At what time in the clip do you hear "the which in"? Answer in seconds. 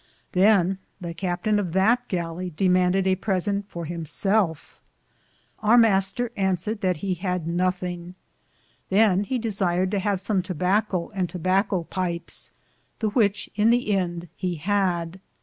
12.97-13.69